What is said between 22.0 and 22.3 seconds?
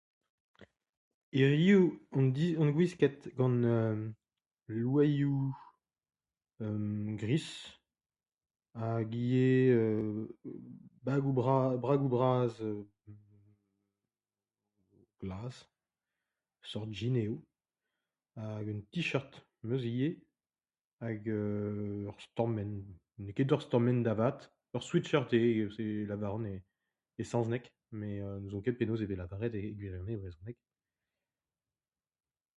ur